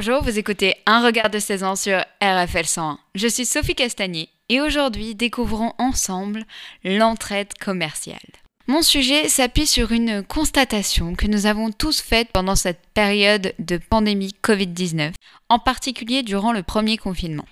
[0.00, 3.00] Bonjour, vous écoutez Un regard de 16 ans sur RFL 101.
[3.16, 6.44] Je suis Sophie Castagnier et aujourd'hui découvrons ensemble
[6.84, 8.20] l'entraide commerciale.
[8.68, 13.76] Mon sujet s'appuie sur une constatation que nous avons tous faite pendant cette période de
[13.76, 15.14] pandémie Covid-19,
[15.48, 17.46] en particulier durant le premier confinement.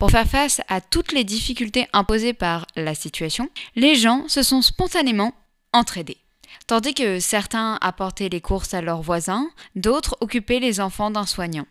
[0.00, 4.62] Pour faire face à toutes les difficultés imposées par la situation, les gens se sont
[4.62, 5.32] spontanément
[5.72, 6.18] entraidés.
[6.66, 11.66] Tandis que certains apportaient les courses à leurs voisins, d'autres occupaient les enfants d'un soignant.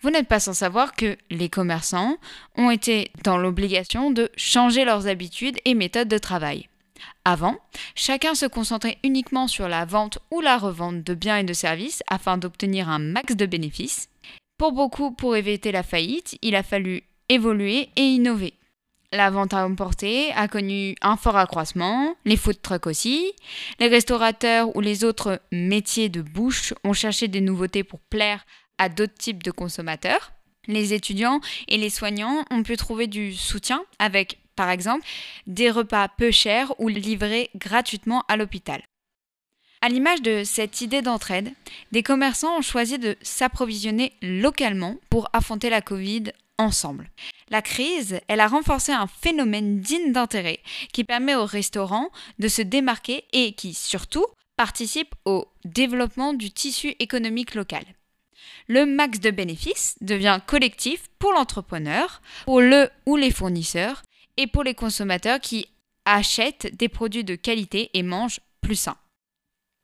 [0.00, 2.18] Vous n'êtes pas sans savoir que les commerçants
[2.56, 6.68] ont été dans l'obligation de changer leurs habitudes et méthodes de travail.
[7.24, 7.56] Avant,
[7.94, 12.02] chacun se concentrait uniquement sur la vente ou la revente de biens et de services
[12.08, 14.08] afin d'obtenir un max de bénéfices.
[14.56, 18.54] Pour beaucoup, pour éviter la faillite, il a fallu évoluer et innover.
[19.10, 23.32] La vente à emporter a connu un fort accroissement, les food trucks aussi.
[23.80, 28.44] Les restaurateurs ou les autres métiers de bouche ont cherché des nouveautés pour plaire
[28.76, 30.32] à d'autres types de consommateurs.
[30.66, 35.06] Les étudiants et les soignants ont pu trouver du soutien avec, par exemple,
[35.46, 38.82] des repas peu chers ou livrés gratuitement à l'hôpital.
[39.80, 41.50] À l'image de cette idée d'entraide,
[41.92, 46.24] des commerçants ont choisi de s'approvisionner localement pour affronter la Covid
[46.58, 47.10] ensemble.
[47.50, 50.60] La crise, elle a renforcé un phénomène digne d'intérêt
[50.92, 56.94] qui permet aux restaurants de se démarquer et qui, surtout, participe au développement du tissu
[56.98, 57.84] économique local.
[58.66, 64.02] Le max de bénéfices devient collectif pour l'entrepreneur, pour le ou les fournisseurs
[64.36, 65.66] et pour les consommateurs qui
[66.04, 68.96] achètent des produits de qualité et mangent plus sain.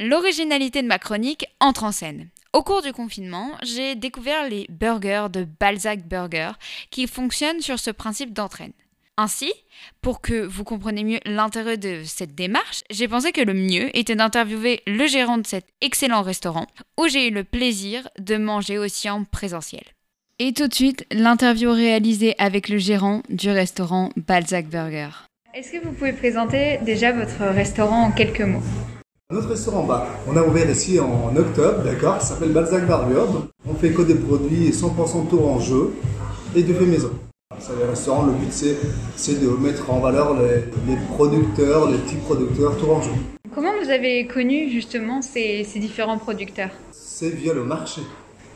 [0.00, 2.28] L'originalité de ma chronique entre en scène.
[2.54, 6.52] Au cours du confinement, j'ai découvert les burgers de Balzac Burger
[6.92, 8.70] qui fonctionnent sur ce principe d'entraîne.
[9.16, 9.52] Ainsi,
[10.00, 14.14] pour que vous compreniez mieux l'intérêt de cette démarche, j'ai pensé que le mieux était
[14.14, 19.10] d'interviewer le gérant de cet excellent restaurant où j'ai eu le plaisir de manger aussi
[19.10, 19.82] en présentiel.
[20.38, 25.10] Et tout de suite, l'interview réalisée avec le gérant du restaurant Balzac Burger.
[25.54, 28.62] Est-ce que vous pouvez présenter déjà votre restaurant en quelques mots?
[29.32, 33.24] Notre restaurant, bah, on a ouvert ici en octobre, d'accord, ça s'appelle Balzac Burger.
[33.66, 35.94] On fait que des produits 100% tour en jeu
[36.54, 37.10] et de fait maison.
[37.58, 42.76] C'est le restaurant, le but c'est de mettre en valeur les, producteurs, les petits producteurs
[42.76, 43.12] tour en jeu.
[43.54, 46.70] Comment vous avez connu justement ces, différents producteurs?
[46.92, 48.02] C'est via le marché.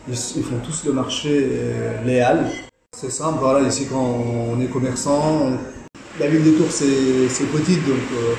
[0.07, 2.51] Ils, font tous le marché euh, léal.
[2.95, 5.53] C'est simple, voilà, ici quand on est commerçant,
[6.21, 8.35] la ville de Tours c'est petite donc euh,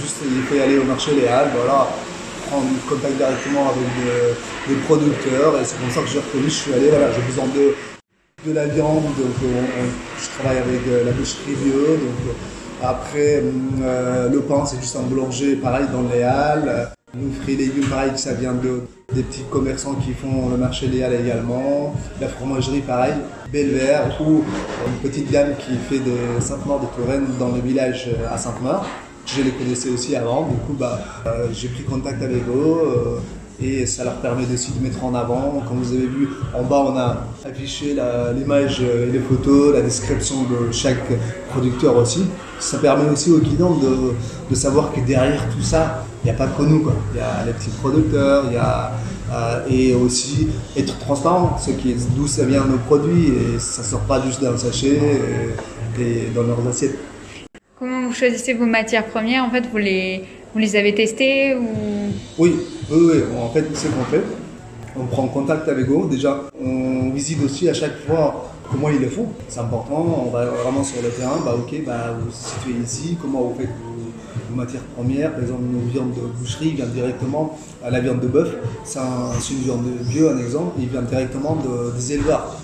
[0.00, 1.88] juste, il faut aller au marché Léal, voilà,
[2.48, 3.88] prendre contact directement avec
[4.68, 5.60] des, producteurs.
[5.60, 7.74] Et c'est comme ça que j'ai reconnu, je suis allé, voilà, j'ai besoin de,
[8.48, 11.98] de la viande, donc je travaille avec euh, la boucherie vieux.
[11.98, 12.34] Donc,
[12.82, 13.42] après,
[13.82, 16.92] euh, le pain, c'est juste un boulanger, pareil, dans le Léal.
[17.14, 18.82] Nous, fruits et légumes, pareil, ça vient de,
[19.14, 21.94] des petits commerçants qui font le marché Léal également.
[22.20, 23.14] La fromagerie, pareil,
[23.50, 24.44] Belvert, ou
[24.86, 28.86] une petite gamme qui fait de Sainte-Maure de Touraine dans le village à Sainte-Maure.
[29.36, 33.18] Je les connaissais aussi avant, du coup bah, euh, j'ai pris contact avec eux euh,
[33.62, 35.62] et ça leur permet aussi de mettre en avant.
[35.68, 37.94] Comme vous avez vu, en bas on a affiché
[38.34, 41.12] l'image et les photos, la description de chaque
[41.50, 42.24] producteur aussi.
[42.58, 46.46] Ça permet aussi aux clients de, savoir que derrière tout ça, il n'y a pas
[46.46, 46.88] que nous.
[47.12, 48.92] Il y a les petits producteurs, y a
[49.30, 53.82] euh, et aussi être transparent, ce qui est d'où ça vient nos produits et ça
[53.82, 54.98] sort pas juste d'un sachet
[56.00, 56.96] et dans leurs assiettes.
[58.18, 61.68] Choisissez vos matières premières En fait, vous les, vous les avez testées ou...
[62.38, 62.56] oui,
[62.90, 64.24] oui, en fait, c'est ce qu'on fait.
[64.98, 66.08] On prend contact avec eux.
[66.10, 69.28] Déjà, on visite aussi à chaque fois comment ils le font.
[69.46, 70.24] C'est important.
[70.26, 71.38] On va vraiment sur le terrain.
[71.44, 73.16] Bah, ok, bah, vous vous situez ici.
[73.22, 73.68] Comment vous faites
[74.50, 75.30] vos, matières premières?
[75.30, 78.48] Par exemple, nos viandes de boucherie viennent directement à la viande de bœuf.
[78.82, 80.72] C'est une viande de vieux, un exemple.
[80.80, 82.56] Il vient directement de, des éleveurs.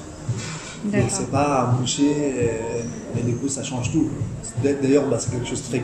[0.85, 2.85] Donc c'est pas un boucher
[3.17, 4.09] et, du coup ça change tout.
[4.63, 5.83] D'ailleurs bah, c'est quelque chose de très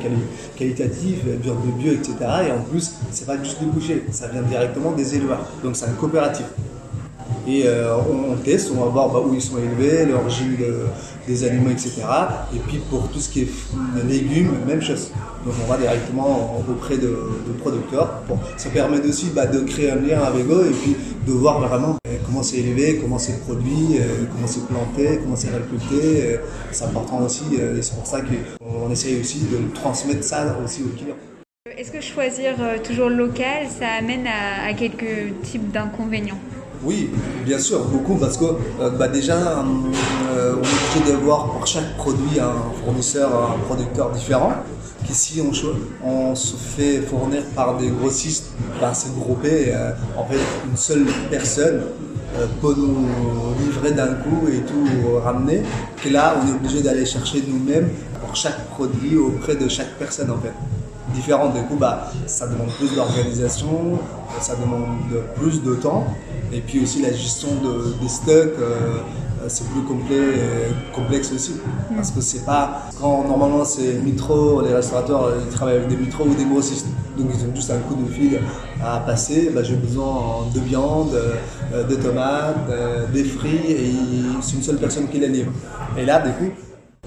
[0.56, 2.14] qualitatif, viande de bio, etc.
[2.48, 5.46] Et en plus c'est pas juste des bouchers, ça vient directement des éleveurs.
[5.62, 6.46] Donc c'est un coopératif.
[7.46, 10.56] Et euh, on, teste, on va voir bah, où ils sont élevés, l'origine
[11.26, 12.02] des aliments, etc.
[12.54, 13.48] Et puis pour tout ce qui est
[14.06, 15.10] légumes, même chose.
[15.44, 17.08] Donc on va directement auprès de,
[17.46, 18.22] de producteurs.
[18.56, 20.96] ça permet aussi bah, de créer un lien avec eux et puis
[21.26, 21.99] de voir vraiment euh,
[22.30, 26.38] comment c'est élevé, comment c'est produit, euh, comment c'est planté, comment c'est récolté.
[26.70, 30.96] C'est important aussi et c'est pour ça qu'on essaye aussi de transmettre ça aussi aux
[30.96, 31.16] clients.
[31.76, 32.54] Est-ce que choisir
[32.84, 36.38] toujours local, ça amène à quelques types d'inconvénients?
[36.82, 37.10] Oui,
[37.44, 38.44] bien sûr, beaucoup, parce que
[38.80, 44.10] euh, bah, déjà, euh, on est obligé d'avoir pour chaque produit un fournisseur, un producteur
[44.12, 44.52] différent.
[45.06, 50.38] Qu'ici, on, on se fait fournir par des grossistes, bah, c'est groupé, euh, en fait,
[50.70, 51.82] une seule personne
[52.60, 53.06] peut nous
[53.64, 55.62] livrer d'un coup et tout ramener.
[56.02, 57.88] Que là, on est obligé d'aller chercher nous-mêmes
[58.20, 60.52] pour chaque produit auprès de chaque personne en fait
[61.12, 61.54] différentes.
[61.54, 63.98] Du coup, bah, ça demande plus d'organisation,
[64.40, 64.96] ça demande
[65.36, 66.06] plus de temps.
[66.52, 68.98] Et puis aussi la gestion de, des stocks, euh,
[69.48, 70.34] c'est plus complet,
[70.94, 71.54] complexe aussi.
[71.94, 72.90] Parce que c'est pas.
[73.00, 76.86] Quand normalement c'est Mitro, les restaurateurs ils travaillent avec des Mitro ou des grossistes.
[77.16, 78.40] Donc ils ont juste un coup de fil
[78.82, 79.50] à passer.
[79.54, 81.14] Bah, J'ai besoin de viande,
[81.72, 83.92] euh, de tomates, euh, des fruits et
[84.40, 85.52] c'est une seule personne qui les livre.
[85.96, 86.52] Et là, du coup,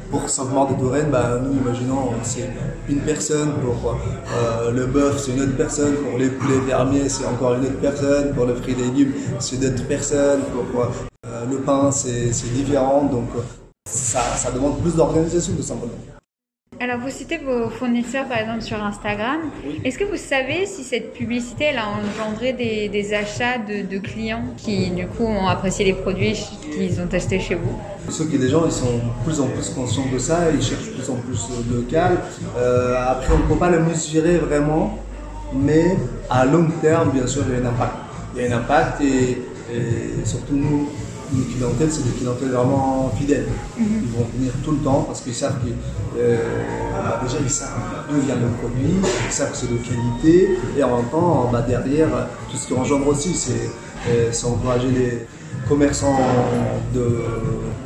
[0.09, 2.49] pour Saint-Marc de Touraine, bah, nous imaginons c'est
[2.87, 7.25] une personne, pour euh, le bœuf c'est une autre personne, pour les poulets fermiers c'est
[7.25, 10.87] encore une autre personne, pour le fruit et légumes c'est d'autres personnes, pour
[11.25, 13.29] euh, le pain c'est différent, donc
[13.89, 15.93] ça, ça demande plus d'organisation tout simplement.
[16.79, 19.37] Alors, vous citez vos fournisseurs, par exemple, sur Instagram.
[19.85, 24.89] Est-ce que vous savez si cette publicité elle a engendré des, achats de, clients qui,
[24.89, 26.33] du coup, ont apprécié les produits
[26.73, 27.79] qu'ils ont testés chez vous?
[28.09, 31.09] Ceux qui, les gens, ils sont plus en plus conscients de ça, ils cherchent plus
[31.09, 32.17] en plus local.
[32.57, 34.97] Euh, après, on ne peut pas le mesurer vraiment,
[35.53, 35.95] mais
[36.29, 37.93] à long terme, bien sûr, il y a un impact.
[38.35, 39.37] Il y a un impact et
[40.25, 40.89] surtout nous,
[41.33, 43.47] une clientèle, c'est des clientèles vraiment fidèles.
[43.77, 43.85] Mhm.
[44.03, 45.69] Ils vont venir tout le temps parce qu'ils savent que
[46.19, 46.37] euh,
[46.93, 47.69] bah, déjà ils savent
[48.09, 48.95] d'où vient le produit,
[49.27, 52.09] ils savent que c'est de qualité et en même temps bah, derrière
[52.51, 53.69] tout ce qui engendre aussi c'est
[54.09, 55.27] euh, encourager les
[55.67, 56.19] commerçants
[56.93, 57.23] de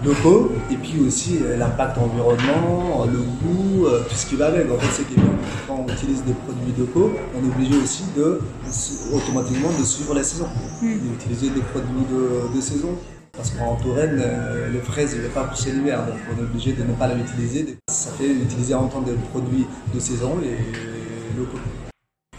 [0.03, 4.69] locaux et puis aussi euh, l'impact environnement, le goût, tout ce qui va avec.
[4.71, 5.19] En fait, c'est que
[5.67, 8.41] quand on utilise des produits locaux, on est obligé aussi de
[9.13, 10.47] automatiquement de suivre la saison,
[10.81, 10.99] mhm.
[10.99, 12.89] d'utiliser des produits de, de saison.
[13.37, 16.81] Parce qu'en Touraine, euh, les fraises ne pas pousser l'hiver, donc on est obligé de
[16.81, 17.77] ne pas l'utiliser.
[17.87, 21.59] Ça fait utiliser en temps des produits de saison et locaux.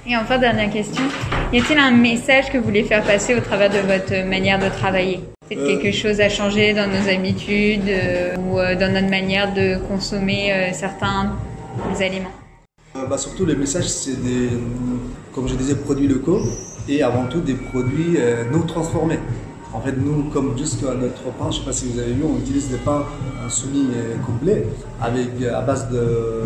[0.05, 1.05] Et enfin, dernière question,
[1.53, 4.69] y a-t-il un message que vous voulez faire passer au travers de votre manière de
[4.69, 5.21] travailler?
[5.49, 9.77] C'est euh, quelque chose à changer dans nos habitudes euh, ou dans notre manière de
[9.87, 11.37] consommer certains
[12.01, 12.33] aliments?
[13.09, 14.49] Bah Surtout, le message, c'est des,
[15.33, 16.41] comme je disais, produits locaux
[16.89, 18.19] et avant tout des produits
[18.51, 19.21] non transformés.
[19.75, 22.25] En fait, nous, comme jusqu'à notre pain, je ne sais pas si vous avez vu,
[22.25, 23.05] on utilise des pains
[23.51, 23.87] semi
[24.27, 24.67] complets
[25.01, 25.89] avec, à base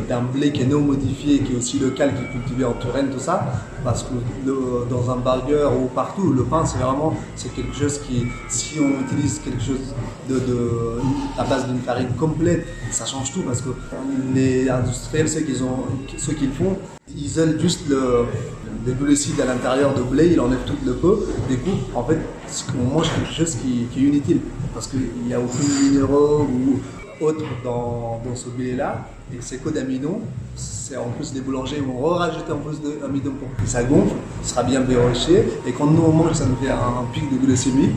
[0.08, 3.10] d'un blé qui est non modifié, qui est aussi local, qui est cultivé en Touraine,
[3.10, 3.46] tout ça.
[3.84, 4.14] Parce que
[4.90, 7.14] dans un burger ou partout, le pain, c'est vraiment
[7.54, 9.94] quelque chose qui, si on utilise quelque chose
[10.28, 10.40] de,
[11.38, 13.70] à base d'une farine complète, ça change tout parce que
[14.34, 16.76] les industriels, ceux qu'ils font,
[17.14, 18.26] ils isolent juste le,
[18.84, 22.18] des glucides à l'intérieur de blé, il enlève tout le pot, des coup, en fait,
[22.78, 24.40] on mange quelque chose qui, est inutile,
[24.74, 30.20] parce qu'il n'y a aucun minéraux ou autre dans, ce blé-là, et c'est que d'amidon,
[30.56, 34.54] c'est en plus les boulangers vont rajouter en plus d'amidon pour que ça gonfle, ça
[34.54, 37.90] sera bien béroché, et quand nous on mange, ça nous fait un, pic de glycémie,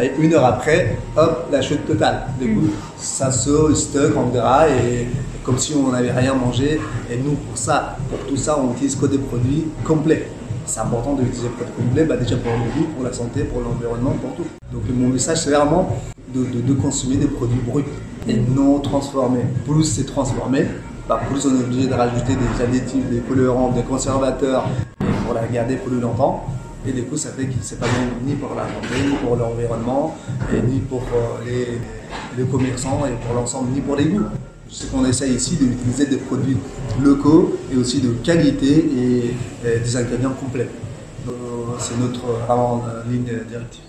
[0.00, 2.28] et une heure après, hop, la chute totale.
[2.40, 5.08] Du coup, ça se stocke en gras, et
[5.48, 6.78] comme si on n'avait rien mangé,
[7.10, 10.28] et nous pour ça, pour tout ça, on utilise que des produits complets
[10.66, 13.62] c'est important d'utiliser des produits complets, bah déjà pour le goût, pour la santé, pour
[13.62, 14.50] l'environnement, pour tout.
[14.70, 15.96] Donc mon message, c'est vraiment
[16.34, 17.86] de, consommer des produits bruts
[18.28, 19.46] et non transformés.
[19.64, 20.66] Plus c'est transformé,
[21.08, 24.66] bah, plus on est obligé de rajouter des additifs, des colorants, des conservateurs
[25.24, 26.44] pour la garder plus longtemps.
[26.86, 29.36] Et du coup, ça fait que c'est pas bon ni pour la santé, ni pour
[29.36, 30.14] l'environnement,
[30.52, 31.78] ni pour euh, les,
[32.36, 34.26] les commerçants, et pour l'ensemble, ni pour les goûts.
[34.68, 36.56] Ce qu'on essaye ici d'utiliser des produits
[37.02, 39.34] locaux et aussi de qualité et,
[39.64, 40.68] des ingrédients complets.
[41.26, 41.32] Euh,
[41.78, 42.24] c'est notre
[43.08, 43.82] ligne directive.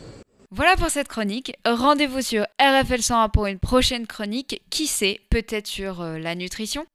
[0.51, 1.53] Voilà pour cette chronique.
[1.63, 4.63] Rendez-vous sur RFL 101 pour une prochaine chronique.
[4.71, 6.85] Qui sait, peut-être sur euh, la nutrition